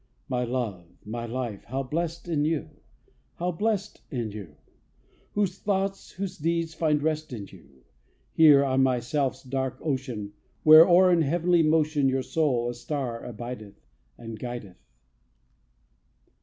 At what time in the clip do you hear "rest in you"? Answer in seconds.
7.03-7.83